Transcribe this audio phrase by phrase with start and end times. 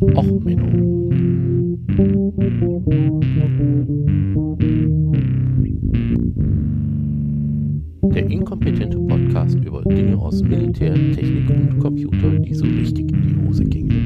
[0.00, 1.10] Och, Menno.
[8.14, 13.46] Der inkompetente Podcast über Dinge aus Militär, Technik und Computer, die so richtig in die
[13.46, 14.00] Hose gingen.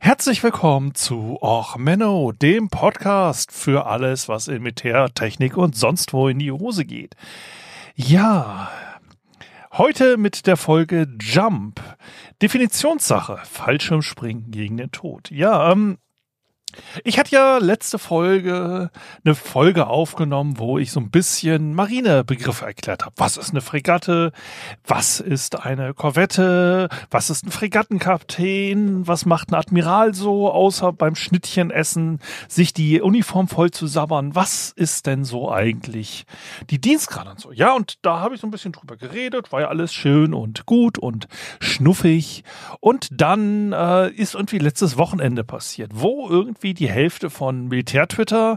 [0.00, 6.12] Herzlich willkommen zu Och Menno, dem Podcast für alles, was in Militär, Technik und sonst
[6.12, 7.14] wo in die Hose geht.
[7.94, 8.70] Ja,
[9.78, 11.80] heute mit der Folge Jump.
[12.40, 13.38] Definitionssache.
[13.44, 15.30] Fallschirmspringen gegen den Tod.
[15.30, 15.98] Ja, ähm,
[17.04, 18.90] ich hatte ja letzte Folge
[19.24, 23.14] eine Folge aufgenommen, wo ich so ein bisschen Marinebegriffe erklärt habe.
[23.16, 24.32] Was ist eine Fregatte?
[24.86, 26.88] Was ist eine Korvette?
[27.10, 29.06] Was ist ein Fregattenkapitän?
[29.06, 34.34] Was macht ein Admiral so, außer beim Schnittchenessen sich die Uniform voll zu sabbern?
[34.34, 36.24] Was ist denn so eigentlich
[36.70, 37.52] die Dienstgrade und so?
[37.52, 40.66] Ja, und da habe ich so ein bisschen drüber geredet, war ja alles schön und
[40.66, 41.28] gut und
[41.60, 42.44] schnuffig.
[42.80, 48.56] Und dann äh, ist irgendwie letztes Wochenende passiert, wo irgendwie irgendwie die Hälfte von Militär-Twitter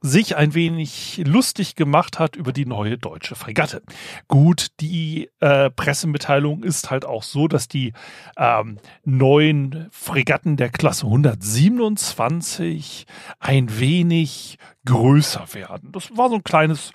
[0.00, 3.82] sich ein wenig lustig gemacht hat über die neue deutsche Fregatte.
[4.28, 7.92] Gut, die äh, Pressemitteilung ist halt auch so, dass die
[8.38, 13.06] ähm, neuen Fregatten der Klasse 127
[13.38, 15.92] ein wenig größer werden.
[15.92, 16.92] Das war so ein kleines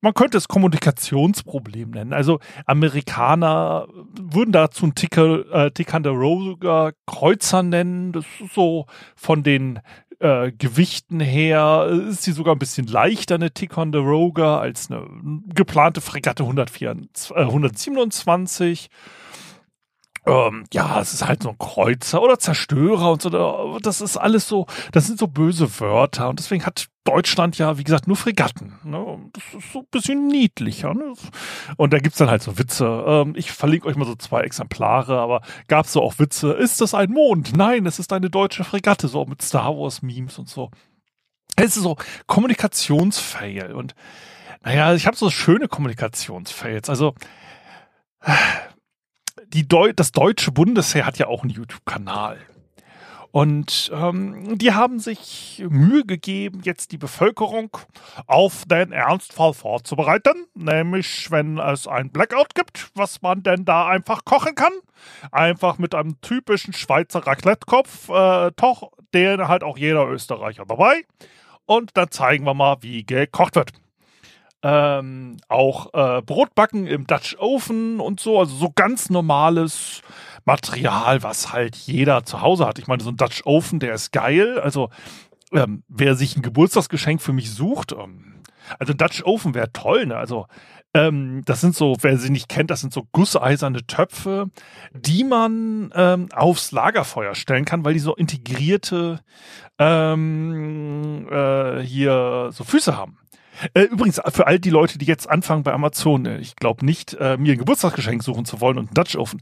[0.00, 2.12] man könnte es Kommunikationsproblem nennen.
[2.12, 3.86] Also Amerikaner
[4.18, 8.12] würden dazu ein Ticker, äh, Ticonderoga Kreuzer nennen.
[8.12, 9.80] Das ist so von den
[10.20, 15.06] äh, Gewichten her ist sie sogar ein bisschen leichter, eine Ticonderoga, als eine
[15.54, 18.90] geplante Fregatte 124, äh, 127.
[20.26, 23.78] Ähm, ja, es ist halt so ein Kreuzer oder Zerstörer und so.
[23.80, 26.28] Das ist alles so, das sind so böse Wörter.
[26.28, 28.74] Und deswegen hat Deutschland ja, wie gesagt, nur Fregatten.
[28.84, 29.18] Ne?
[29.32, 30.92] Das ist so ein bisschen niedlicher.
[30.92, 31.14] Ne?
[31.76, 33.04] Und da gibt's dann halt so Witze.
[33.06, 36.52] Ähm, ich verlinke euch mal so zwei Exemplare, aber gab's so auch Witze.
[36.52, 37.56] Ist das ein Mond?
[37.56, 40.70] Nein, es ist eine deutsche Fregatte, so mit Star Wars-Memes und so.
[41.56, 43.72] Es ist so Kommunikationsfail.
[43.72, 43.94] Und
[44.62, 46.90] naja, ich habe so schöne Kommunikationsfails.
[46.90, 47.14] Also
[49.52, 52.38] die Deu das deutsche Bundesheer hat ja auch einen YouTube-Kanal.
[53.32, 57.76] Und ähm, die haben sich Mühe gegeben, jetzt die Bevölkerung
[58.26, 60.46] auf den Ernstfall vorzubereiten.
[60.54, 64.72] Nämlich, wenn es ein Blackout gibt, was man denn da einfach kochen kann.
[65.30, 71.04] Einfach mit einem typischen Schweizer Raclette-Kopf, äh, doch, den halt auch jeder Österreicher dabei.
[71.66, 73.70] Und dann zeigen wir mal, wie gekocht wird
[74.62, 80.02] ähm, auch äh, Brotbacken im Dutch Oven und so, also so ganz normales
[80.44, 82.78] Material, was halt jeder zu Hause hat.
[82.78, 84.60] Ich meine, so ein Dutch Oven, der ist geil.
[84.60, 84.90] Also
[85.52, 88.42] ähm, wer sich ein Geburtstagsgeschenk für mich sucht, ähm,
[88.78, 90.16] also Dutch Oven wäre toll, ne?
[90.16, 90.46] Also
[90.92, 94.50] ähm, das sind so, wer sie nicht kennt, das sind so gusseiserne Töpfe,
[94.92, 99.20] die man ähm, aufs Lagerfeuer stellen kann, weil die so integrierte
[99.78, 103.18] ähm, äh, hier so Füße haben.
[103.74, 107.14] Äh, übrigens, für all die Leute, die jetzt anfangen bei Amazon, äh, ich glaube nicht,
[107.14, 109.40] äh, mir ein Geburtstagsgeschenk suchen zu wollen und einen Dutch Oven.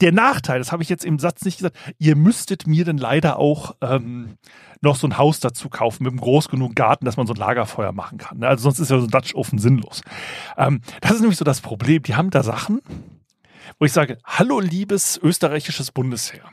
[0.00, 3.38] Der Nachteil, das habe ich jetzt im Satz nicht gesagt, ihr müsstet mir dann leider
[3.38, 4.36] auch ähm,
[4.80, 7.38] noch so ein Haus dazu kaufen mit einem groß genug Garten, dass man so ein
[7.38, 8.38] Lagerfeuer machen kann.
[8.38, 8.48] Ne?
[8.48, 10.02] Also sonst ist ja so ein Dutch Oven sinnlos.
[10.56, 12.02] Ähm, das ist nämlich so das Problem.
[12.02, 12.80] Die haben da Sachen,
[13.78, 16.50] wo ich sage, hallo liebes österreichisches Bundesheer.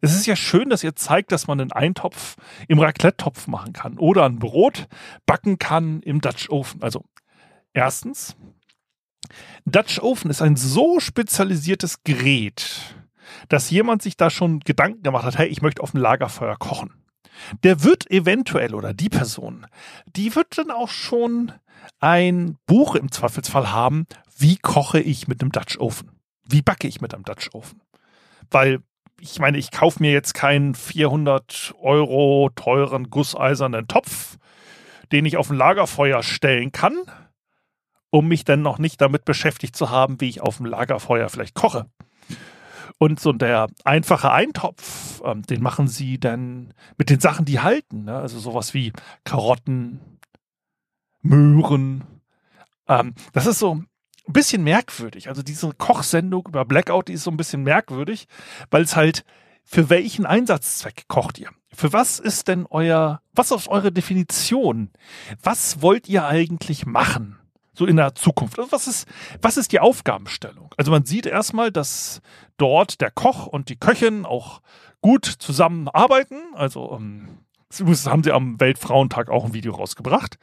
[0.00, 2.36] Es ist ja schön, dass ihr zeigt, dass man einen Eintopf
[2.68, 4.88] im Raclette-Topf machen kann oder ein Brot
[5.26, 6.82] backen kann im Dutch Oven.
[6.82, 7.04] Also
[7.72, 8.36] erstens,
[9.64, 12.96] Dutch Oven ist ein so spezialisiertes Gerät,
[13.48, 16.92] dass jemand sich da schon Gedanken gemacht hat, hey, ich möchte auf dem Lagerfeuer kochen.
[17.62, 19.66] Der wird eventuell oder die Person,
[20.14, 21.52] die wird dann auch schon
[22.00, 24.06] ein Buch im Zweifelsfall haben,
[24.36, 26.10] wie koche ich mit einem Dutch Oven?
[26.44, 27.80] Wie backe ich mit einem Dutch Oven?
[28.50, 28.82] Weil
[29.20, 34.38] ich meine, ich kaufe mir jetzt keinen 400 Euro teuren gusseisernen Topf,
[35.12, 36.96] den ich auf ein Lagerfeuer stellen kann,
[38.10, 41.54] um mich dann noch nicht damit beschäftigt zu haben, wie ich auf dem Lagerfeuer vielleicht
[41.54, 41.86] koche.
[42.98, 48.04] Und so der einfache Eintopf, ähm, den machen sie dann mit den Sachen, die halten.
[48.04, 48.16] Ne?
[48.16, 48.92] Also sowas wie
[49.24, 50.00] Karotten,
[51.22, 52.04] Möhren.
[52.88, 53.82] Ähm, das ist so,
[54.30, 55.28] ein bisschen merkwürdig.
[55.28, 58.28] Also diese Kochsendung über Blackout, die ist so ein bisschen merkwürdig,
[58.70, 59.24] weil es halt,
[59.64, 61.50] für welchen Einsatzzweck kocht ihr?
[61.72, 64.90] Für was ist denn euer, was ist eure Definition?
[65.42, 67.38] Was wollt ihr eigentlich machen?
[67.72, 68.58] So in der Zukunft.
[68.58, 69.08] Also was ist,
[69.42, 70.74] was ist die Aufgabenstellung?
[70.76, 72.20] Also man sieht erstmal, dass
[72.56, 74.60] dort der Koch und die Köchin auch
[75.00, 76.36] gut zusammenarbeiten.
[76.54, 77.38] Also, ähm,
[77.68, 80.38] das haben sie am Weltfrauentag auch ein Video rausgebracht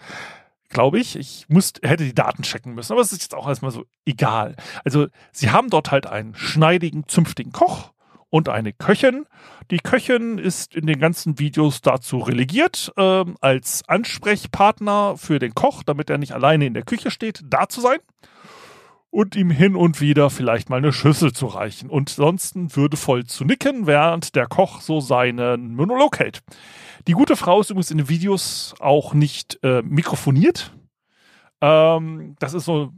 [0.69, 1.15] glaube ich.
[1.15, 4.55] Ich müsste, hätte die Daten checken müssen, aber es ist jetzt auch erstmal so egal.
[4.83, 7.91] Also, sie haben dort halt einen schneidigen, zünftigen Koch
[8.29, 9.25] und eine Köchin.
[9.71, 15.83] Die Köchin ist in den ganzen Videos dazu relegiert, äh, als Ansprechpartner für den Koch,
[15.83, 17.99] damit er nicht alleine in der Küche steht, da zu sein
[19.09, 23.45] und ihm hin und wieder vielleicht mal eine Schüssel zu reichen und sonst würdevoll zu
[23.45, 26.43] nicken, während der Koch so seinen Monolog hält.
[27.07, 30.73] Die gute Frau ist übrigens in den Videos auch nicht äh, mikrofoniert.
[31.61, 32.91] Ähm, das ist so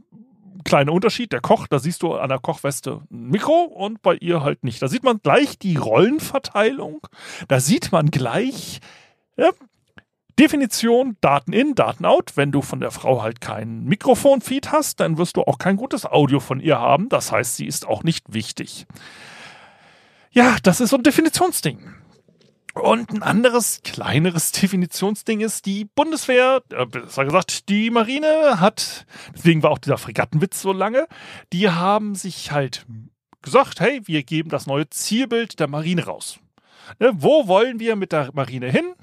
[0.60, 1.32] ein kleiner Unterschied.
[1.32, 4.82] Der Koch, da siehst du an der Kochweste ein Mikro und bei ihr halt nicht.
[4.82, 7.06] Da sieht man gleich die Rollenverteilung.
[7.48, 8.80] Da sieht man gleich,
[9.36, 9.50] ja,
[10.40, 12.32] Definition Daten in, Daten out.
[12.34, 16.06] Wenn du von der Frau halt kein Mikrofonfeed hast, dann wirst du auch kein gutes
[16.06, 17.10] Audio von ihr haben.
[17.10, 18.86] Das heißt, sie ist auch nicht wichtig.
[20.30, 21.94] Ja, das ist so ein Definitionsding.
[22.72, 29.04] Und ein anderes, kleineres Definitionsding ist, die Bundeswehr, äh, besser gesagt, die Marine hat,
[29.34, 31.06] deswegen war auch dieser Fregattenwitz so lange,
[31.52, 32.86] die haben sich halt
[33.42, 36.38] gesagt, hey, wir geben das neue Zielbild der Marine raus.
[36.98, 38.94] Ne, wo wollen wir mit der Marine hin?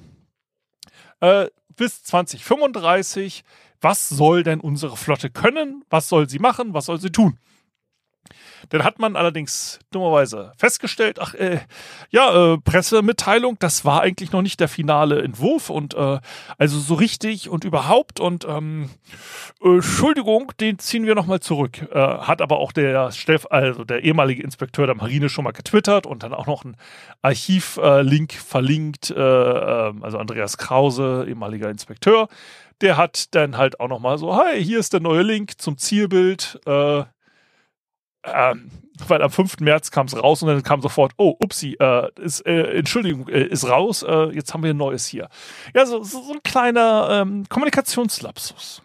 [1.19, 3.43] Äh, bis 2035.
[3.79, 5.83] Was soll denn unsere Flotte können?
[5.89, 6.73] Was soll sie machen?
[6.73, 7.37] Was soll sie tun?
[8.69, 11.59] Dann hat man allerdings dummerweise festgestellt, ach, äh,
[12.09, 16.19] ja, äh, Pressemitteilung, das war eigentlich noch nicht der finale Entwurf und äh,
[16.57, 18.89] also so richtig und überhaupt und ähm,
[19.61, 21.81] äh, Entschuldigung, den ziehen wir nochmal zurück.
[21.91, 26.05] Äh, hat aber auch der Steff, also der ehemalige Inspekteur der Marine schon mal getwittert
[26.05, 26.77] und dann auch noch ein
[27.21, 32.27] Archivlink verlinkt, äh, äh, also Andreas Krause, ehemaliger Inspekteur.
[32.81, 36.59] Der hat dann halt auch nochmal so, hi, hier ist der neue Link zum Zielbild.
[36.65, 37.03] Äh,
[38.33, 38.71] ähm,
[39.07, 39.59] weil am 5.
[39.59, 43.43] März kam es raus und dann kam sofort, oh, upsi, äh, ist, äh, Entschuldigung, äh,
[43.43, 45.29] ist raus, äh, jetzt haben wir ein neues hier.
[45.75, 48.81] Ja, so, so, so ein kleiner ähm, Kommunikationslapsus.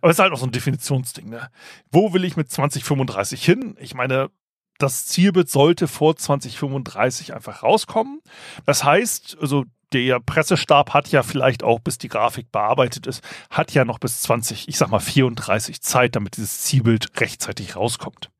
[0.00, 1.50] Aber es ist halt auch so ein Definitionsding, ne?
[1.90, 3.76] Wo will ich mit 2035 hin?
[3.80, 4.30] Ich meine,
[4.78, 8.20] das Zielbild sollte vor 2035 einfach rauskommen.
[8.66, 13.72] Das heißt, also der Pressestab hat ja vielleicht auch, bis die Grafik bearbeitet ist, hat
[13.72, 18.30] ja noch bis 20, ich sag mal 34 Zeit, damit dieses Zielbild rechtzeitig rauskommt.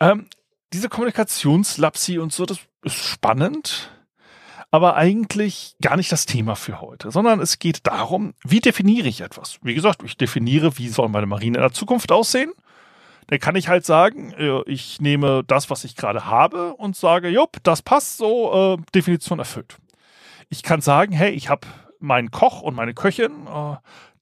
[0.00, 0.26] Ähm,
[0.72, 3.90] diese Kommunikationslapsi und so, das ist spannend,
[4.70, 9.20] aber eigentlich gar nicht das Thema für heute, sondern es geht darum, wie definiere ich
[9.20, 9.58] etwas?
[9.62, 12.52] Wie gesagt, ich definiere, wie soll meine Marine in der Zukunft aussehen?
[13.26, 17.28] Dann kann ich halt sagen, äh, ich nehme das, was ich gerade habe und sage,
[17.28, 19.78] jupp, das passt so, äh, Definition erfüllt
[20.50, 21.66] ich kann sagen, hey, ich habe
[22.00, 23.76] meinen Koch und meine Köchin, äh,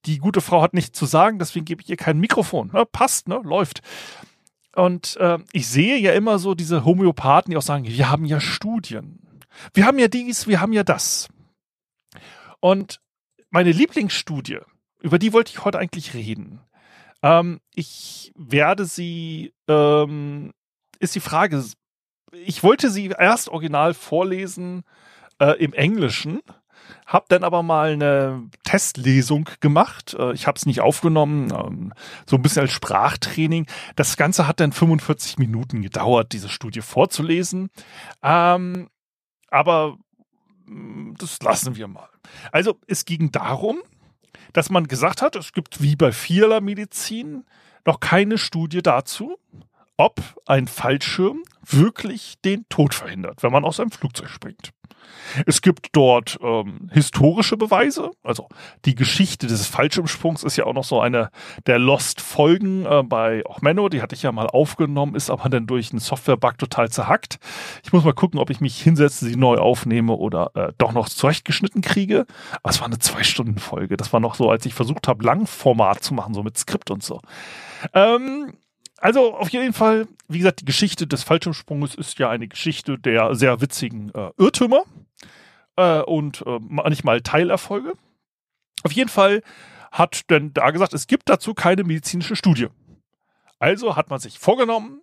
[0.05, 2.71] die gute Frau hat nichts zu sagen, deswegen gebe ich ihr kein Mikrofon.
[2.73, 2.87] Ne?
[2.87, 3.41] Passt, ne?
[3.43, 3.81] läuft.
[4.77, 8.41] Und äh, ich sehe ja immer so diese Homöopathen, die auch sagen, wir haben ja
[8.41, 9.41] Studien.
[9.75, 11.29] Wir haben ja dies, wir haben ja das.
[12.61, 13.01] Und
[13.51, 14.61] meine Lieblingsstudie,
[15.01, 16.61] über die wollte ich heute eigentlich reden.
[17.23, 20.53] Ähm, ich werde sie, ähm,
[21.01, 21.65] ist die Frage,
[22.33, 24.85] ich wollte sie erst original vorlesen,
[25.39, 26.41] äh, im Englischen.
[27.07, 30.15] Hab dann aber mal eine Testlesung gemacht.
[30.19, 31.93] Äh, ich habe es nicht aufgenommen, ähm,
[32.27, 33.67] so ein bisschen als Sprachtraining.
[33.97, 37.71] Das Ganze hat dann 45 Minuten gedauert, diese Studie vorzulesen.
[38.23, 38.89] Ähm,
[39.51, 39.97] aber
[40.67, 42.09] mm, das lassen wir mal.
[42.53, 43.79] Also es ging darum,
[44.53, 47.45] dass man gesagt hat, es gibt wie bei vieler Medizin
[47.87, 49.39] noch keine Studie dazu,
[49.97, 54.73] ob ein Fallschirm wirklich den Tod verhindert, wenn man aus einem Flugzeug springt.
[55.47, 58.11] Es gibt dort ähm, historische Beweise.
[58.23, 58.49] Also
[58.85, 61.31] die Geschichte des Fallschirmsprungs ist ja auch noch so eine
[61.67, 63.89] der Lost-Folgen äh, bei Menno.
[63.89, 67.39] Die hatte ich ja mal aufgenommen, ist aber dann durch einen Software-Bug total zerhackt.
[67.85, 71.09] Ich muss mal gucken, ob ich mich hinsetze, sie neu aufnehme oder äh, doch noch
[71.09, 72.27] zurechtgeschnitten kriege.
[72.63, 73.97] Aber es war eine Zwei-Stunden-Folge.
[73.97, 77.03] Das war noch so, als ich versucht habe, Langformat zu machen, so mit Skript und
[77.03, 77.21] so.
[77.95, 78.53] Ähm,
[79.01, 83.35] also auf jeden Fall, wie gesagt, die Geschichte des Fallschirmsprunges ist ja eine Geschichte der
[83.35, 84.83] sehr witzigen äh, Irrtümer
[85.77, 87.95] äh, und äh, manchmal Teilerfolge.
[88.83, 89.43] Auf jeden Fall
[89.91, 92.69] hat denn da gesagt, es gibt dazu keine medizinische Studie.
[93.59, 95.01] Also hat man sich vorgenommen,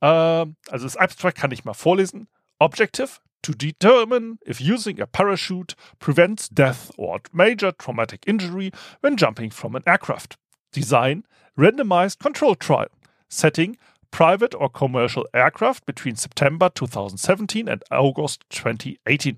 [0.00, 2.28] äh, also das Abstract kann ich mal vorlesen.
[2.58, 3.08] Objective
[3.42, 9.76] to determine if using a parachute prevents death or major traumatic injury when jumping from
[9.76, 10.36] an aircraft.
[10.74, 11.24] Design
[11.56, 12.88] randomized control trial.
[13.30, 13.76] Setting
[14.10, 19.36] private or commercial aircraft between September 2017 and August 2018.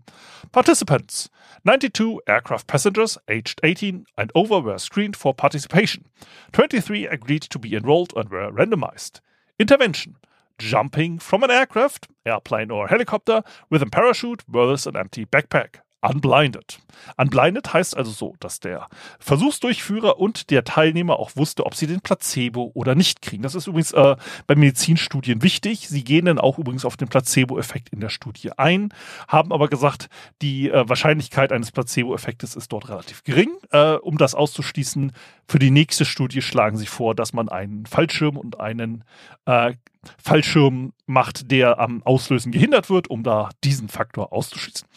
[0.51, 1.29] Participants
[1.65, 6.07] 92 aircraft passengers aged 18 and over were screened for participation.
[6.53, 9.21] 23 agreed to be enrolled and were randomized.
[9.59, 10.17] Intervention
[10.59, 15.77] jumping from an aircraft, airplane, or helicopter with a parachute versus an empty backpack.
[16.03, 16.81] Unblinded.
[17.17, 18.89] Unblinded heißt also so, dass der
[19.21, 23.43] Versuchsdurchführer und der Teilnehmer auch wusste, ob sie den Placebo oder nicht kriegen.
[23.43, 24.17] Das ist übrigens äh,
[24.47, 25.89] bei Medizinstudien wichtig.
[25.89, 28.93] Sie gehen dann auch übrigens auf den Placebo-Effekt in der Studie ein,
[29.29, 30.09] haben aber gesagt,
[30.43, 33.51] die äh, Wahrscheinlichkeit eines Placebo-Effektes ist dort relativ gering.
[33.71, 35.13] Äh, um das auszuschließen,
[35.47, 39.05] für die nächste Studie schlagen sie vor, dass man einen Fallschirm und einen
[39.47, 39.75] äh,
[40.23, 44.89] Fallschirm macht, der am Auslösen gehindert wird, um da diesen Faktor auszuschließen.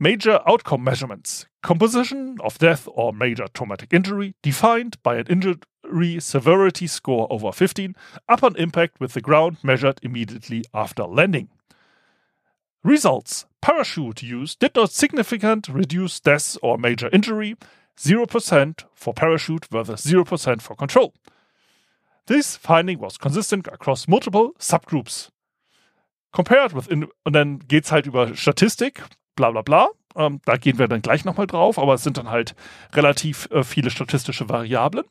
[0.00, 1.46] Major outcome measurements.
[1.60, 7.96] Composition of death or major traumatic injury defined by an injury severity score over 15
[8.28, 11.48] upon impact with the ground measured immediately after landing.
[12.84, 13.46] Results.
[13.60, 17.56] Parachute use did not significantly reduce death or major injury,
[17.98, 21.12] 0% for parachute versus 0% for control.
[22.26, 25.30] This finding was consistent across multiple subgroups.
[26.32, 29.02] Compared with, in, und dann geht's halt über Statistik,
[29.38, 29.88] bla bla bla.
[30.16, 32.56] Ähm, da gehen wir dann gleich nochmal drauf, aber es sind dann halt
[32.92, 35.04] relativ äh, viele statistische Variablen.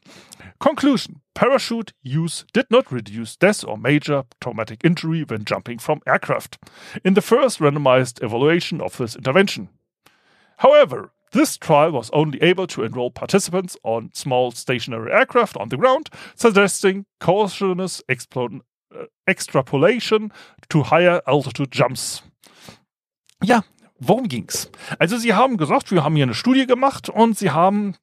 [0.59, 1.21] Conclusion.
[1.33, 6.57] Parachute use did not reduce death or major traumatic injury when jumping from aircraft
[7.03, 9.69] in the first randomized evaluation of this intervention.
[10.57, 15.77] However, this trial was only able to enroll participants on small stationary aircraft on the
[15.77, 20.33] ground, suggesting cautious uh, extrapolation
[20.69, 22.23] to higher altitude jumps.
[23.43, 23.61] Ja,
[23.99, 24.71] worum ging's?
[24.99, 27.95] Also sie haben gesagt, wir haben hier eine Studie gemacht und sie haben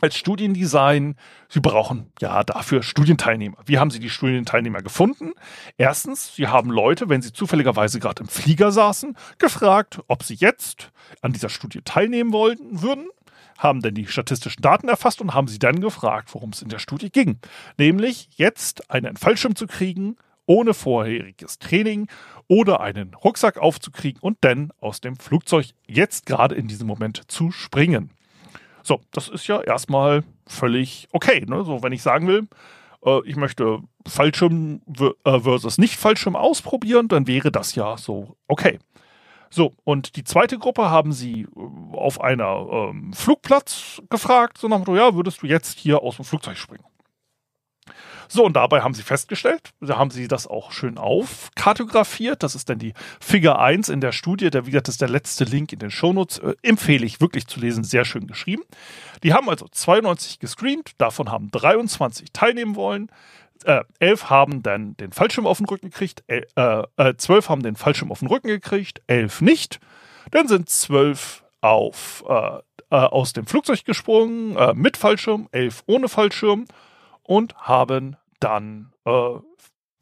[0.00, 1.14] als Studiendesign,
[1.48, 3.58] sie brauchen ja dafür Studienteilnehmer.
[3.64, 5.32] Wie haben sie die Studienteilnehmer gefunden?
[5.78, 10.90] Erstens, sie haben Leute, wenn sie zufälligerweise gerade im Flieger saßen, gefragt, ob sie jetzt
[11.22, 13.08] an dieser Studie teilnehmen wollten würden
[13.56, 16.80] haben dann die statistischen Daten erfasst und haben sie dann gefragt, worum es in der
[16.80, 17.38] Studie ging.
[17.78, 22.08] Nämlich jetzt einen Fallschirm zu kriegen, ohne vorheriges Training
[22.48, 27.50] oder einen Rucksack aufzukriegen und dann aus dem Flugzeug jetzt gerade in diesem Moment zu
[27.50, 28.10] springen.
[28.82, 31.44] So, das ist ja erstmal völlig okay.
[31.46, 31.64] Ne?
[31.64, 32.48] So, wenn ich sagen will,
[33.04, 34.82] äh, ich möchte Fallschirm
[35.24, 38.78] äh, versus nicht Fallschirm ausprobieren, dann wäre das ja so okay.
[39.50, 44.78] So, und die zweite Gruppe haben sie äh, auf einer ähm, Flugplatz gefragt, so nach
[44.78, 46.84] dem Motto, ja, würdest du jetzt hier aus dem Flugzeug springen?
[48.28, 52.42] So, und dabei haben sie festgestellt, da haben sie das auch schön aufkartografiert.
[52.42, 54.50] Das ist dann die Figur 1 in der Studie.
[54.50, 56.38] Der, wie gesagt, das ist der letzte Link in den Shownotes.
[56.38, 57.84] Äh, empfehle ich wirklich zu lesen.
[57.84, 58.62] Sehr schön geschrieben.
[59.22, 60.92] Die haben also 92 gescreent.
[60.98, 63.10] Davon haben 23 teilnehmen wollen.
[63.64, 66.24] Äh, 11 haben dann den Fallschirm auf den Rücken gekriegt.
[66.26, 69.02] Äh, äh, 12 haben den Fallschirm auf den Rücken gekriegt.
[69.06, 69.80] 11 nicht.
[70.30, 72.58] Dann sind 12 auf, äh,
[72.90, 76.66] äh, aus dem Flugzeug gesprungen mit Fallschirm, 11 ohne Fallschirm
[77.24, 79.38] und haben dann, äh,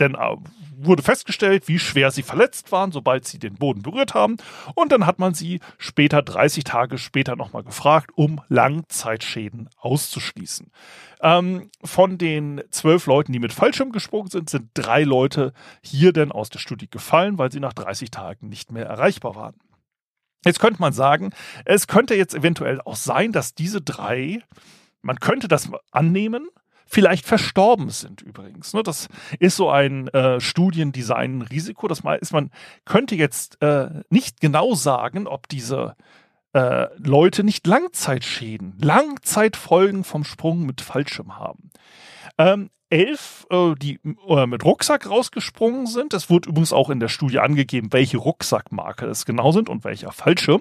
[0.00, 0.36] denn äh,
[0.76, 4.36] wurde festgestellt, wie schwer sie verletzt waren, sobald sie den Boden berührt haben.
[4.74, 10.70] Und dann hat man sie später, 30 Tage später, nochmal gefragt, um Langzeitschäden auszuschließen.
[11.20, 15.52] Ähm, von den zwölf Leuten, die mit Fallschirm gesprungen sind, sind drei Leute
[15.82, 19.54] hier denn aus der Studie gefallen, weil sie nach 30 Tagen nicht mehr erreichbar waren.
[20.44, 21.30] Jetzt könnte man sagen,
[21.64, 24.42] es könnte jetzt eventuell auch sein, dass diese drei,
[25.00, 26.48] man könnte das annehmen,
[26.92, 28.74] vielleicht verstorben sind übrigens.
[28.74, 28.82] Ne?
[28.82, 29.08] Das
[29.38, 31.88] ist so ein äh, Studiendesign-Risiko.
[31.88, 32.50] Das ist, man
[32.84, 35.96] könnte jetzt äh, nicht genau sagen, ob diese
[36.52, 41.70] äh, Leute nicht Langzeitschäden, Langzeitfolgen vom Sprung mit Fallschirm haben.
[42.36, 46.12] Ähm, elf, äh, die äh, mit Rucksack rausgesprungen sind.
[46.12, 50.12] Es wurde übrigens auch in der Studie angegeben, welche Rucksackmarke es genau sind und welcher
[50.12, 50.60] Fallschirm,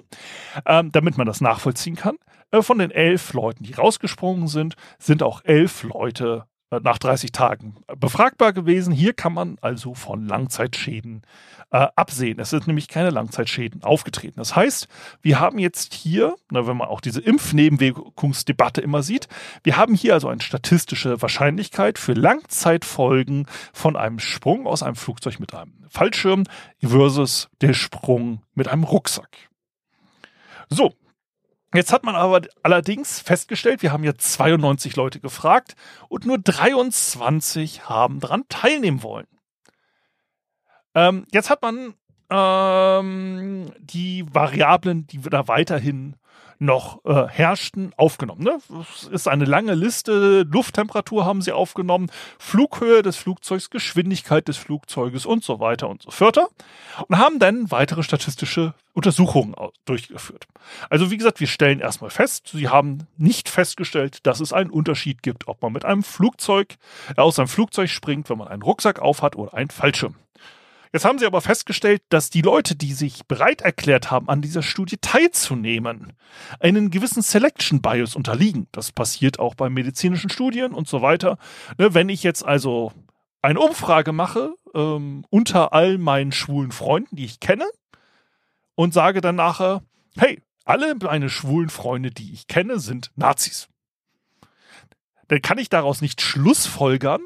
[0.64, 2.16] ähm, damit man das nachvollziehen kann.
[2.52, 7.32] Äh, von den elf Leuten, die rausgesprungen sind, sind auch elf Leute äh, nach 30
[7.32, 8.92] Tagen befragbar gewesen.
[8.92, 11.22] Hier kann man also von Langzeitschäden
[11.70, 12.38] äh, absehen.
[12.38, 14.36] Es sind nämlich keine Langzeitschäden aufgetreten.
[14.36, 14.86] Das heißt,
[15.22, 19.28] wir haben jetzt hier, na, wenn man auch diese Impfnebenwirkungsdebatte immer sieht,
[19.64, 25.40] wir haben hier also eine statistische Wahrscheinlichkeit für Langzeitfolgen von einem Sprung aus einem Flugzeug
[25.40, 26.44] mit einem Fallschirm
[26.82, 29.48] versus der Sprung mit einem Rucksack.
[30.68, 30.94] So,
[31.74, 35.74] Jetzt hat man aber allerdings festgestellt, wir haben jetzt 92 Leute gefragt
[36.08, 39.26] und nur 23 haben daran teilnehmen wollen.
[40.94, 41.94] Ähm, jetzt hat man
[42.30, 46.16] ähm, die Variablen, die wir da weiterhin
[46.62, 48.44] noch äh, herrschten, aufgenommen.
[48.44, 48.58] Ne?
[48.70, 50.42] Das ist eine lange Liste.
[50.42, 56.10] Lufttemperatur haben sie aufgenommen, Flughöhe des Flugzeugs, Geschwindigkeit des Flugzeuges und so weiter und so
[56.10, 56.38] fort.
[57.08, 59.54] Und haben dann weitere statistische Untersuchungen
[59.84, 60.46] durchgeführt.
[60.90, 65.22] Also wie gesagt, wir stellen erstmal fest, sie haben nicht festgestellt, dass es einen Unterschied
[65.22, 66.76] gibt, ob man mit einem Flugzeug
[67.16, 70.14] äh, aus einem Flugzeug springt, wenn man einen Rucksack aufhat oder einen Fallschirm.
[70.92, 74.62] Jetzt haben sie aber festgestellt, dass die Leute, die sich bereit erklärt haben, an dieser
[74.62, 76.12] Studie teilzunehmen,
[76.60, 78.68] einen gewissen Selection Bias unterliegen.
[78.72, 81.38] Das passiert auch bei medizinischen Studien und so weiter.
[81.78, 82.92] Ne, wenn ich jetzt also
[83.40, 87.66] eine Umfrage mache ähm, unter all meinen schwulen Freunden, die ich kenne,
[88.74, 89.82] und sage dann nachher,
[90.16, 93.68] hey, alle meine schwulen Freunde, die ich kenne, sind Nazis.
[95.28, 97.22] Dann kann ich daraus nicht schlussfolgern,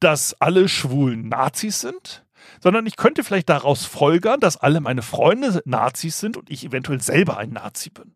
[0.00, 2.25] dass alle Schwulen Nazis sind,
[2.60, 7.00] sondern ich könnte vielleicht daraus folgern, dass alle meine Freunde Nazis sind und ich eventuell
[7.00, 8.14] selber ein Nazi bin.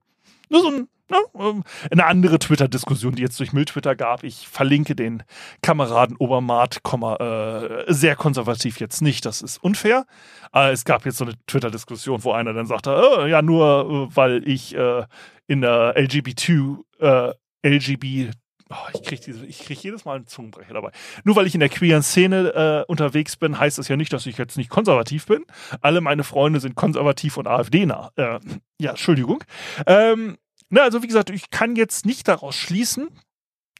[0.48, 4.24] Nur so ein, ne, ähm, eine andere Twitter-Diskussion, die jetzt durch Mülltwitter gab.
[4.24, 5.22] Ich verlinke den
[5.62, 10.06] Kameraden Obermatt, äh, sehr konservativ jetzt nicht, das ist unfair.
[10.50, 14.16] Aber es gab jetzt so eine Twitter-Diskussion, wo einer dann sagte, oh, ja, nur äh,
[14.16, 15.04] weil ich äh,
[15.46, 17.32] in der LGBT, äh,
[17.62, 18.34] LGBT
[18.72, 20.92] Oh, ich kriege krieg jedes Mal einen Zungenbrecher dabei.
[21.24, 24.26] Nur weil ich in der queeren Szene äh, unterwegs bin, heißt das ja nicht, dass
[24.26, 25.44] ich jetzt nicht konservativ bin.
[25.80, 28.12] Alle meine Freunde sind konservativ und AfD-nah.
[28.14, 28.38] Äh,
[28.80, 29.42] ja, Entschuldigung.
[29.86, 33.08] Ähm, ne, also wie gesagt, ich kann jetzt nicht daraus schließen,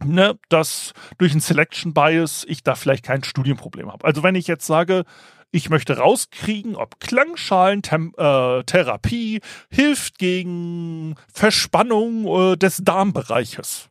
[0.05, 4.05] ne, dass durch ein Selection Bias ich da vielleicht kein Studienproblem habe.
[4.05, 5.05] Also wenn ich jetzt sage,
[5.53, 13.90] ich möchte rauskriegen, ob Klangschalentherapie äh, hilft gegen Verspannung äh, des Darmbereiches.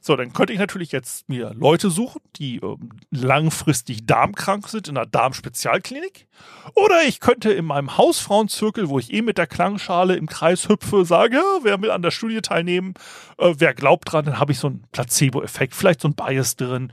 [0.00, 4.96] So, dann könnte ich natürlich jetzt mir Leute suchen, die ähm, langfristig darmkrank sind in
[4.96, 6.26] einer Darmspezialklinik.
[6.74, 11.04] Oder ich könnte in meinem Hausfrauenzirkel, wo ich eh mit der Klangschale im Kreis hüpfe,
[11.04, 12.94] sagen, ja, wer will an der Studie teilnehmen,
[13.38, 16.92] äh, wer glaubt dran, dann habe ich so einen Placebo-Effekt, vielleicht so ein Bias drin.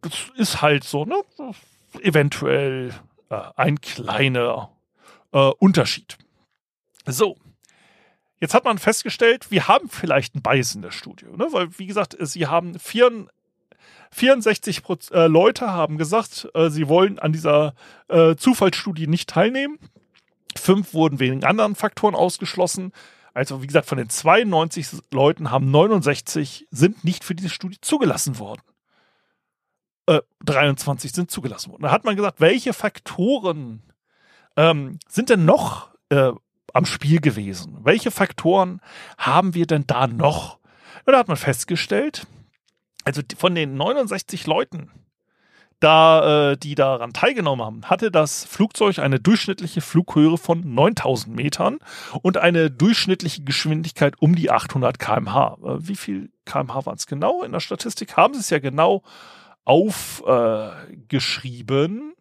[0.00, 1.20] Das ist halt so, ne?
[2.00, 2.94] Eventuell
[3.30, 4.70] äh, ein kleiner
[5.32, 6.16] äh, Unterschied.
[7.06, 7.36] So,
[8.40, 11.48] Jetzt hat man festgestellt, wir haben vielleicht einen Bias in der Studie, ne?
[11.50, 17.74] weil wie gesagt, sie haben 64 äh, Leute haben gesagt, äh, sie wollen an dieser
[18.08, 19.78] äh, Zufallsstudie nicht teilnehmen.
[20.56, 22.92] Fünf wurden wegen anderen Faktoren ausgeschlossen.
[23.34, 28.38] Also wie gesagt, von den 92 Leuten haben 69 sind nicht für diese Studie zugelassen
[28.38, 28.62] worden.
[30.44, 31.82] 23 äh, sind zugelassen worden.
[31.82, 33.82] Da hat man gesagt, welche Faktoren
[34.56, 36.32] ähm, sind denn noch äh,
[36.78, 37.76] am Spiel gewesen?
[37.82, 38.80] Welche Faktoren
[39.18, 40.58] haben wir denn da noch?
[41.04, 42.26] Und da hat man festgestellt,
[43.04, 44.90] also von den 69 Leuten,
[45.80, 51.80] da, äh, die daran teilgenommen haben, hatte das Flugzeug eine durchschnittliche Flughöhe von 9000 Metern
[52.22, 55.56] und eine durchschnittliche Geschwindigkeit um die 800 kmh.
[55.62, 57.42] Äh, wie viel kmh waren es genau?
[57.42, 59.02] In der Statistik haben sie es ja genau
[59.64, 62.14] aufgeschrieben.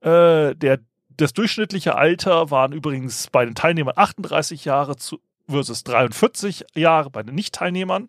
[0.00, 0.78] Äh, der
[1.18, 7.22] das durchschnittliche Alter waren übrigens bei den Teilnehmern 38 Jahre zu, versus 43 Jahre bei
[7.22, 8.08] den Nicht-Teilnehmern.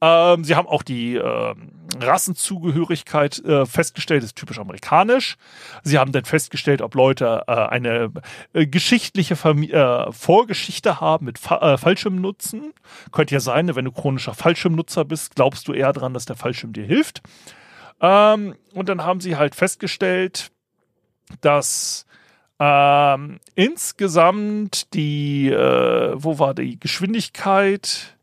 [0.00, 1.54] Ähm, sie haben auch die äh,
[2.00, 5.36] Rassenzugehörigkeit äh, festgestellt, ist typisch amerikanisch.
[5.84, 8.10] Sie haben dann festgestellt, ob Leute äh, eine
[8.52, 12.72] äh, geschichtliche Famili äh, Vorgeschichte haben mit Fa äh, Fallschirmnutzen.
[13.12, 16.72] Könnte ja sein, wenn du chronischer Fallschirmnutzer bist, glaubst du eher daran, dass der Fallschirm
[16.72, 17.22] dir hilft.
[18.00, 20.50] Ähm, und dann haben sie halt festgestellt,
[21.42, 22.06] dass
[22.64, 28.16] ähm, insgesamt die, äh, wo war die Geschwindigkeit?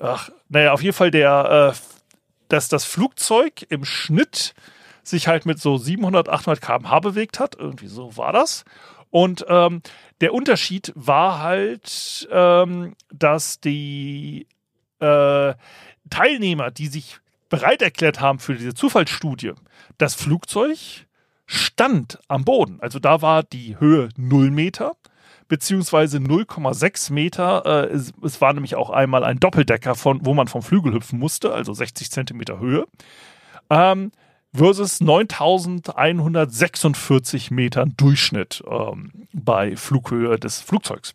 [0.00, 1.78] Ach, naja, auf jeden Fall der, äh,
[2.48, 4.54] dass das Flugzeug im Schnitt
[5.02, 7.56] sich halt mit so 700, 800 km/h bewegt hat.
[7.58, 8.64] Irgendwie so war das.
[9.10, 9.82] Und ähm,
[10.20, 14.46] der Unterschied war halt, ähm, dass die
[15.00, 15.54] äh,
[16.10, 17.18] Teilnehmer, die sich
[17.48, 19.54] bereit erklärt haben für diese Zufallsstudie,
[19.96, 21.07] das Flugzeug
[21.48, 22.78] stand am Boden.
[22.80, 24.94] Also da war die Höhe 0 Meter
[25.48, 27.64] beziehungsweise 0,6 Meter.
[27.64, 31.18] Äh, es, es, war nämlich auch einmal ein Doppeldecker, von, wo man vom Flügel hüpfen
[31.18, 32.84] musste, also 60 Zentimeter Höhe.
[33.70, 34.12] Ähm,
[34.54, 41.14] versus 9146 Metern Durchschnitt ähm, bei Flughöhe des Flugzeugs.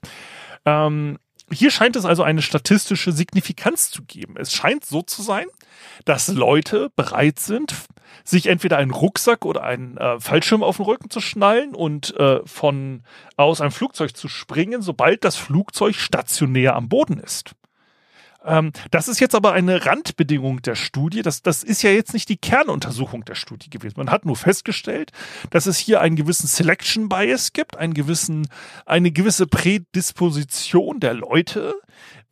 [0.65, 1.19] Ähm,
[1.52, 4.36] hier scheint es also eine statistische Signifikanz zu geben.
[4.38, 5.46] Es scheint so zu sein,
[6.06, 7.76] dass Leute bereit sind,
[8.23, 12.39] sich entweder einen Rucksack oder einen äh, Fallschirm auf den Rücken zu schnallen und äh,
[12.45, 13.04] von
[13.38, 17.56] aus einem Flugzeug zu springen, sobald das Flugzeug stationär am Boden ist.
[18.45, 21.21] Ähm, das ist jetzt aber eine Randbedingung der Studie.
[21.21, 23.95] Das, das ist ja jetzt nicht die Kernuntersuchung der Studie gewesen.
[23.97, 25.12] Man hat nur festgestellt,
[25.49, 28.47] dass es hier einen gewissen Selection Bias gibt, einen gewissen,
[28.86, 31.76] eine gewisse Prädisposition der Leute,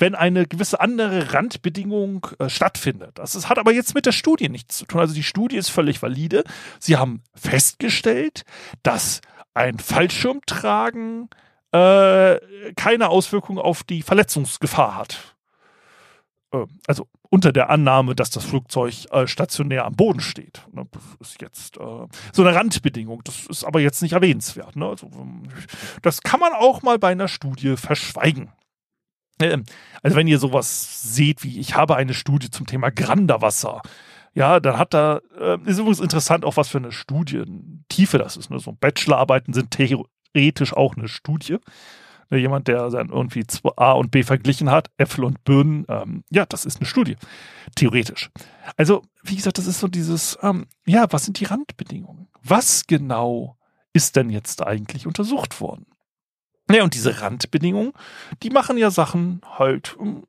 [0.01, 3.11] wenn eine gewisse andere Randbedingung äh, stattfindet.
[3.19, 4.99] Das ist, hat aber jetzt mit der Studie nichts zu tun.
[4.99, 6.43] Also die Studie ist völlig valide.
[6.79, 8.43] Sie haben festgestellt,
[8.83, 9.21] dass
[9.53, 11.29] ein Fallschirmtragen
[11.71, 12.39] äh,
[12.75, 15.35] keine Auswirkung auf die Verletzungsgefahr hat.
[16.51, 20.63] äh, also unter der Annahme, dass das Flugzeug äh, stationär am Boden steht.
[20.73, 20.85] Ne?
[20.91, 23.21] Das ist jetzt äh, so eine Randbedingung.
[23.23, 24.75] Das ist aber jetzt nicht erwähnenswert.
[24.75, 24.87] Ne?
[24.87, 25.43] Also, ähm,
[26.01, 28.51] das kann man auch mal bei einer Studie verschweigen.
[29.41, 29.63] Ähm,
[30.01, 33.81] also wenn ihr sowas seht wie, ich habe eine Studie zum Thema Granderwasser,
[34.33, 38.49] ja, dann hat da, äh, ist übrigens interessant auch, was für eine Studientiefe das ist.
[38.49, 38.59] Ne?
[38.59, 41.57] So Bachelorarbeiten sind theoretisch auch eine Studie.
[42.29, 43.43] Ne, jemand, der dann irgendwie
[43.75, 47.17] A und B verglichen hat, Äpfel und Birnen, ähm, ja, das ist eine Studie.
[47.75, 48.31] Theoretisch.
[48.77, 52.29] Also, wie gesagt, das ist so dieses, ähm, ja, was sind die Randbedingungen?
[52.41, 53.57] Was genau
[53.91, 55.85] ist denn jetzt eigentlich untersucht worden?
[56.73, 57.93] Ja, und diese Randbedingungen,
[58.43, 60.23] die machen ja Sachen halt, ähm,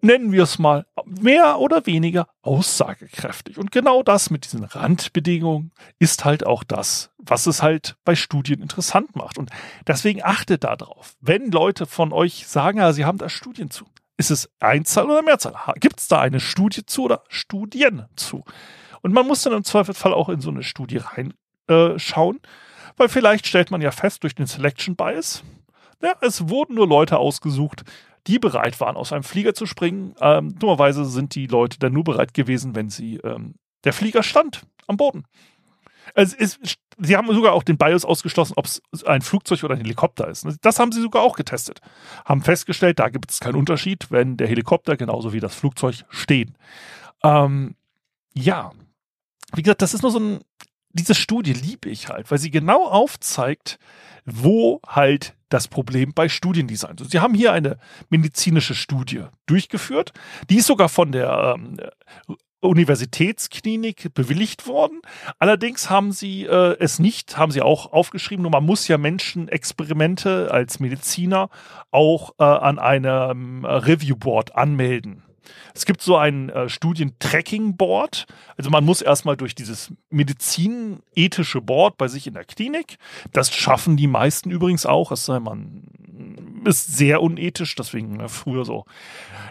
[0.00, 3.58] nennen wir es mal, mehr oder weniger aussagekräftig.
[3.58, 8.60] Und genau das mit diesen Randbedingungen ist halt auch das, was es halt bei Studien
[8.60, 9.38] interessant macht.
[9.38, 9.50] Und
[9.86, 11.14] deswegen achtet darauf.
[11.20, 15.22] Wenn Leute von euch sagen, ja, sie haben da Studien zu, ist es Einzahl oder
[15.22, 15.54] Mehrzahl?
[15.76, 18.44] Gibt es da eine Studie zu oder Studien zu?
[19.02, 21.00] Und man muss dann im Zweifelsfall auch in so eine Studie
[21.68, 22.46] reinschauen, äh,
[22.96, 25.42] weil vielleicht stellt man ja fest durch den Selection Bias,
[26.02, 27.84] ja, es wurden nur Leute ausgesucht,
[28.26, 30.14] die bereit waren, aus einem Flieger zu springen.
[30.20, 34.62] Ähm, dummerweise sind die Leute dann nur bereit gewesen, wenn sie ähm, der Flieger stand
[34.86, 35.24] am Boden.
[36.14, 36.60] Also ist,
[36.98, 40.46] sie haben sogar auch den BIOS ausgeschlossen, ob es ein Flugzeug oder ein Helikopter ist.
[40.62, 41.80] Das haben sie sogar auch getestet.
[42.24, 46.56] Haben festgestellt, da gibt es keinen Unterschied, wenn der Helikopter genauso wie das Flugzeug stehen.
[47.22, 47.76] Ähm,
[48.34, 48.72] ja,
[49.54, 50.40] wie gesagt, das ist nur so ein,
[50.92, 53.78] diese Studie liebe ich halt, weil sie genau aufzeigt,
[54.24, 56.96] wo halt das Problem bei Studiendesign.
[56.98, 57.78] Sie haben hier eine
[58.08, 60.12] medizinische Studie durchgeführt.
[60.48, 61.76] Die ist sogar von der ähm,
[62.60, 65.00] Universitätsklinik bewilligt worden.
[65.38, 70.50] Allerdings haben sie äh, es nicht, haben sie auch aufgeschrieben, nur man muss ja Menschenexperimente
[70.50, 71.50] als Mediziner
[71.90, 75.22] auch äh, an einem Review Board anmelden.
[75.74, 78.26] Es gibt so ein äh, Studien-Tracking-Board.
[78.56, 82.96] Also man muss erstmal durch dieses medizinethische Board bei sich in der Klinik.
[83.32, 85.12] Das schaffen die meisten übrigens auch.
[85.12, 85.88] Es sei man
[86.64, 88.84] ist sehr unethisch, deswegen äh, früher so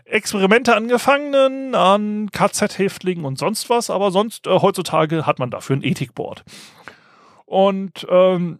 [0.05, 3.89] Experimente an Gefangenen, an KZ-Häftlingen und sonst was.
[3.89, 6.43] Aber sonst äh, heutzutage hat man dafür ein Ethikboard.
[7.45, 8.59] Und ähm,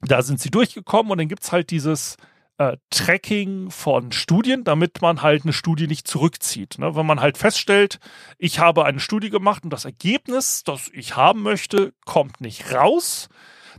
[0.00, 2.16] da sind sie durchgekommen und dann gibt es halt dieses
[2.58, 6.78] äh, Tracking von Studien, damit man halt eine Studie nicht zurückzieht.
[6.78, 6.96] Ne?
[6.96, 7.98] Wenn man halt feststellt,
[8.38, 13.28] ich habe eine Studie gemacht und das Ergebnis, das ich haben möchte, kommt nicht raus,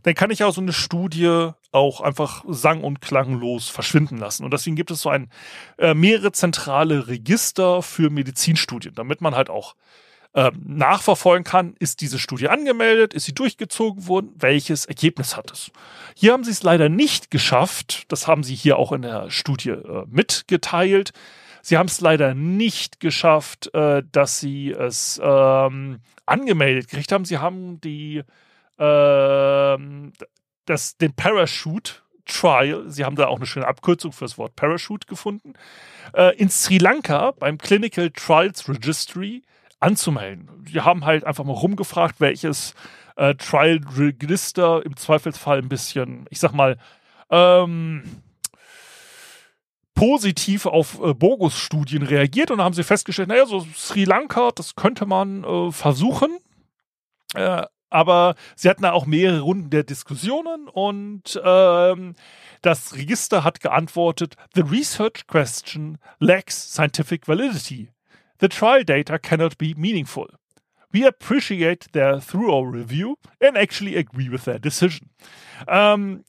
[0.04, 4.44] dann kann ich auch so eine Studie auch einfach sang- und klanglos verschwinden lassen.
[4.44, 5.30] Und deswegen gibt es so ein
[5.78, 9.76] äh, mehrere zentrale Register für Medizinstudien, damit man halt auch
[10.38, 15.71] äh, nachverfolgen kann, ist diese Studie angemeldet, ist sie durchgezogen worden, welches Ergebnis hat es.
[16.15, 19.71] Hier haben sie es leider nicht geschafft, das haben sie hier auch in der Studie
[19.71, 21.12] äh, mitgeteilt.
[21.63, 27.26] Sie haben es leider nicht geschafft, äh, dass sie es ähm, angemeldet gekriegt haben.
[27.26, 28.21] Sie haben die,
[28.78, 30.13] ähm,
[30.65, 31.93] das, den Parachute
[32.26, 35.54] Trial, sie haben da auch eine schöne Abkürzung für das Wort Parachute gefunden,
[36.13, 39.41] äh, in Sri Lanka beim Clinical Trials Registry
[39.80, 40.50] anzumelden.
[40.60, 42.74] Wir haben halt einfach mal rumgefragt, welches
[43.16, 46.78] äh, Trial Register im Zweifelsfall ein bisschen, ich sag mal,
[47.30, 48.04] ähm,
[49.94, 54.76] positiv auf äh, Bogus-Studien reagiert und dann haben sie festgestellt, naja, so Sri Lanka, das
[54.76, 56.38] könnte man äh, versuchen.
[57.34, 62.16] Äh, aber sie hatten da auch mehrere Runden der Diskussionen und ähm,
[62.62, 67.90] das Register hat geantwortet, The research question lacks scientific validity
[68.39, 70.28] the trial data cannot be meaningful.
[70.93, 75.10] We appreciate their thorough review and actually agree with their decision.
[75.67, 76.23] Ähm,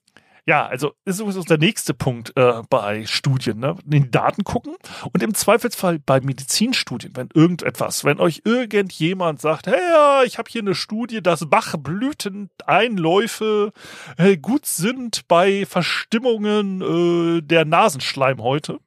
[0.48, 3.76] ja, also das ist der nächste Punkt äh, bei Studien, ne?
[3.84, 4.76] In die Daten gucken
[5.12, 10.50] und im Zweifelsfall bei Medizinstudien, wenn irgendetwas, wenn euch irgendjemand sagt, hey, ja, ich habe
[10.50, 13.74] hier eine Studie, dass Bachblüteneinläufe
[14.16, 18.78] äh, gut sind bei Verstimmungen äh, der Nasenschleimhäute,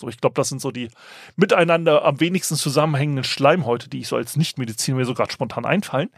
[0.00, 0.88] so, ich glaube, das sind so die
[1.36, 6.08] miteinander am wenigsten zusammenhängenden Schleimhäute, die ich so als Nichtmediziner mir so gerade spontan einfallen.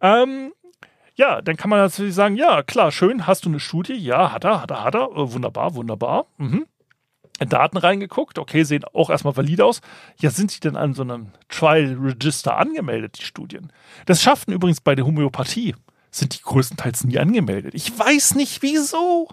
[0.00, 0.52] Ähm,
[1.14, 3.94] ja, dann kann man natürlich sagen, ja, klar, schön, hast du eine Studie?
[3.94, 5.10] Ja, hat er, hat er, hat er.
[5.10, 6.26] Äh, wunderbar, wunderbar.
[6.36, 6.66] Mhm.
[7.38, 9.80] Daten reingeguckt, okay, sehen auch erstmal valide aus.
[10.20, 13.72] Ja, sind die denn an so einem Trial Register angemeldet, die Studien?
[14.06, 15.74] Das schafften übrigens bei der Homöopathie
[16.12, 17.74] sind die größtenteils nie angemeldet.
[17.74, 19.28] Ich weiß nicht wieso.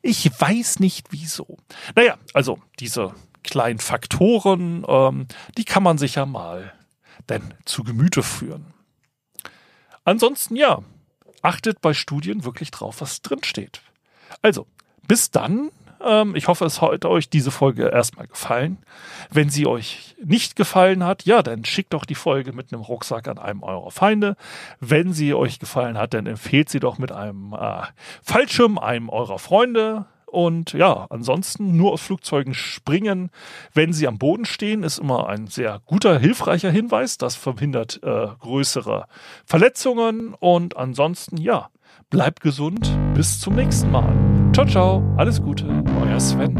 [0.00, 1.58] Ich weiß nicht wieso.
[1.96, 5.26] Naja, also diese kleinen Faktoren, ähm,
[5.56, 6.72] die kann man sich ja mal
[7.28, 8.74] denn zu Gemüte führen.
[10.04, 10.80] Ansonsten ja,
[11.42, 13.82] achtet bei Studien wirklich drauf, was drin steht.
[14.42, 14.66] Also,
[15.06, 15.70] bis dann
[16.02, 18.78] Ähm, ich hoffe, es hat euch diese Folge erstmal gefallen.
[19.30, 23.28] Wenn sie euch nicht gefallen hat, ja, dann schickt doch die Folge mit einem Rucksack
[23.28, 24.36] an einem eurer Feinde.
[24.80, 27.82] Wenn sie euch gefallen hat, dann empfehlt sie doch mit einem äh,
[28.22, 30.06] Fallschirm einem eurer Freunde.
[30.30, 33.30] Und ja, ansonsten nur aus Flugzeugen springen,
[33.74, 37.18] wenn sie am Boden stehen, ist immer ein sehr guter, hilfreicher Hinweis.
[37.18, 39.06] Das verhindert äh, größere
[39.44, 40.34] Verletzungen.
[40.34, 41.68] Und ansonsten, ja,
[42.10, 42.96] bleibt gesund.
[43.14, 44.14] Bis zum nächsten Mal.
[44.52, 45.14] Ciao, ciao.
[45.16, 45.66] Alles Gute.
[46.00, 46.59] Euer Sven.